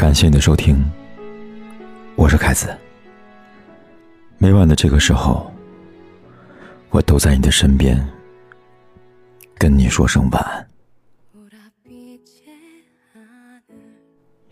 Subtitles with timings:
[0.00, 0.82] 感谢你的收听，
[2.16, 2.74] 我是凯子。
[4.38, 5.52] 每晚的这个时候，
[6.88, 8.02] 我都在你的身边，
[9.58, 10.66] 跟你说声晚安。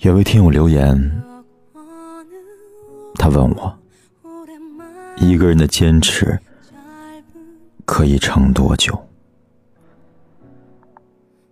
[0.00, 1.22] 有位听友留言，
[3.14, 3.78] 他问我，
[5.16, 6.38] 一个人的坚持
[7.86, 9.02] 可以撑多久？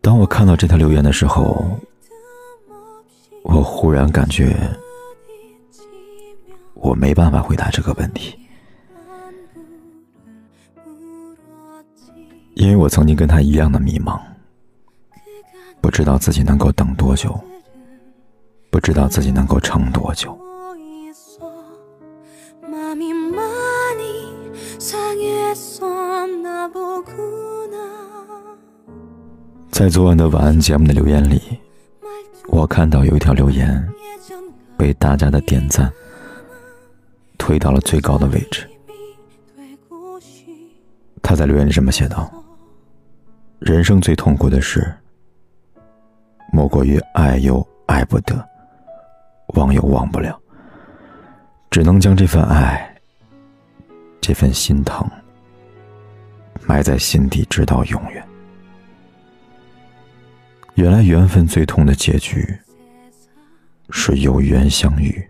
[0.03, 1.65] 当我看到这条留言的时候。
[3.49, 4.57] 我忽然感觉，
[6.75, 8.37] 我没办法回答这个问题，
[12.55, 14.21] 因为我曾经跟他一样的迷茫，
[15.81, 17.39] 不知道自己能够等多久，
[18.69, 20.37] 不知道自己能够撑多久。
[29.71, 31.41] 在昨晚的晚安节目的留言里。
[32.57, 33.87] 我看到有一条留言，
[34.79, 35.93] 被大家的点赞
[37.37, 38.67] 推到了最高的位置。
[41.23, 42.33] 他在留言里这么写道
[43.61, 44.91] ：“人生最痛苦的事，
[46.51, 48.43] 莫过于爱又爱不得，
[49.49, 50.41] 忘又忘不了，
[51.71, 52.97] 只能将这份爱、
[54.19, 55.07] 这份心疼
[56.67, 58.27] 埋在心底，直到永远。”
[60.77, 62.47] 原来缘分最痛的结局，
[63.89, 65.27] 是有缘相遇，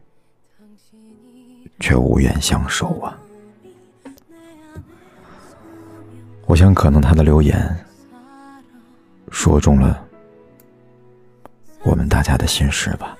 [1.78, 3.16] 却无缘相守啊！
[6.46, 7.76] 我想，可能他的留言
[9.30, 10.04] 说中了
[11.84, 13.16] 我们大家的心事吧。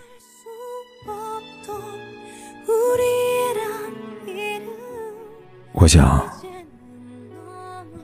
[5.73, 6.29] 我想，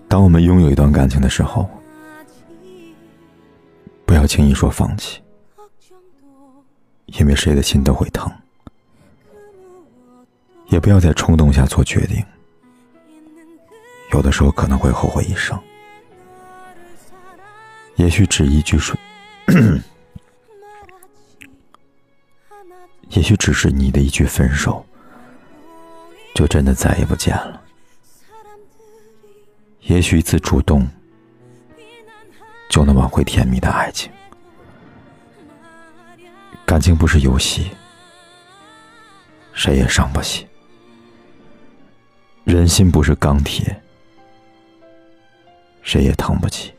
[0.09, 1.69] 当我们拥有一段感情的时候。
[4.33, 5.21] 轻易说放弃，
[7.05, 8.33] 因为谁的心都会疼。
[10.69, 12.25] 也不要在冲动下做决定，
[14.15, 15.63] 有的时候可能会后悔一生。
[17.97, 18.97] 也许只一句说，
[23.11, 24.83] 也许只是你的一句分手，
[26.35, 27.61] 就真的再也不见了。
[29.83, 30.89] 也许一次主动。
[32.71, 34.11] 就能挽回甜蜜的爱情。
[36.73, 37.71] 感情不是游戏，
[39.53, 40.47] 谁也伤不起。
[42.45, 43.79] 人心不是钢铁，
[45.83, 46.73] 谁也疼不起。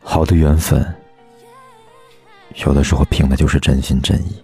[0.00, 0.82] 好的缘分，
[2.64, 4.42] 有的时候凭的就是真心真意。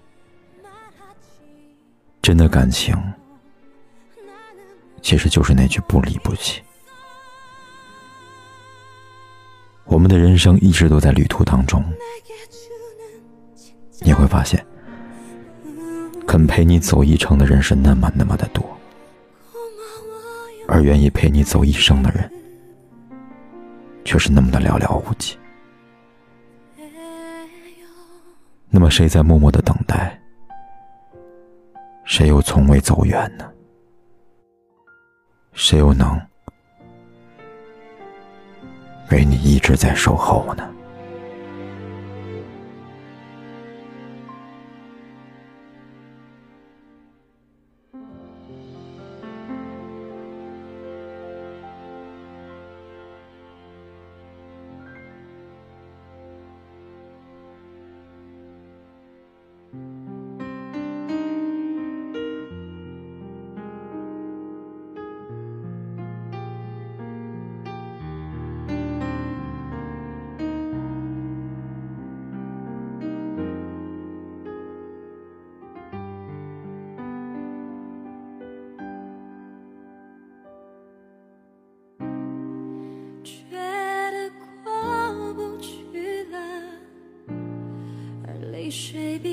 [2.20, 2.94] 真的感情，
[5.00, 6.60] 其实就是那句不离不弃。
[9.86, 11.82] 我们的人生一直都在旅途当中，
[14.02, 14.64] 你会发现，
[16.26, 18.64] 肯陪你走一程的人是那么那么的多，
[20.66, 22.30] 而愿意陪你走一生的人，
[24.04, 25.36] 却是那么的寥寥无几。
[28.70, 30.16] 那么，谁在默默的等待？
[32.04, 33.48] 谁又从未走远呢？
[35.52, 36.20] 谁又能？
[39.10, 40.68] 为你一直在守候呢。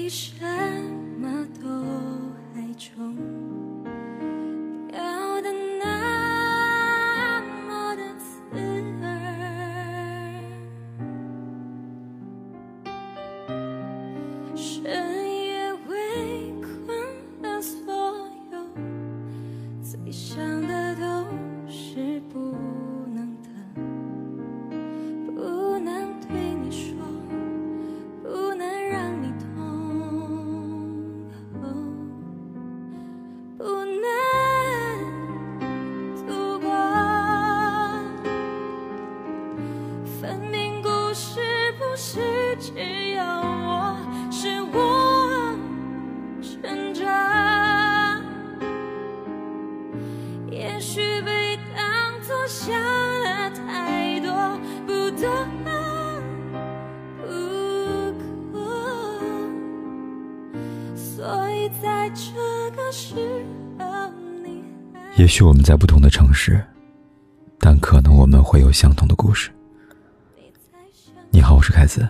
[0.07, 0.33] 比什
[1.19, 1.67] 么都
[2.55, 3.26] 还重要，
[41.99, 42.19] 是
[42.59, 42.73] 只
[43.09, 43.97] 有我
[44.29, 45.57] 是我
[46.43, 48.21] 成长，
[50.51, 54.31] 也许被当作想了太多，
[54.85, 55.27] 不得
[55.65, 55.71] 不
[58.53, 58.55] 可，
[60.95, 62.31] 所以在这
[62.75, 63.15] 个时
[63.79, 63.85] 候，
[64.43, 64.63] 你
[65.15, 66.63] 也许我们在不同的城市，
[67.57, 69.49] 但可能我们会有相同的故事。
[71.37, 72.09] 你好，我是凯子。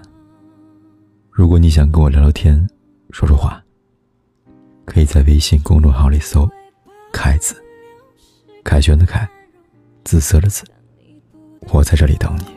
[1.29, 2.65] 如果你想跟我聊聊天，
[3.11, 3.61] 说说话，
[4.85, 6.49] 可以在微信公众号里搜
[7.11, 7.61] “凯子”，
[8.63, 9.27] 凯旋的凯，
[10.05, 10.63] 紫色的紫。
[11.73, 12.56] 我在这里等你。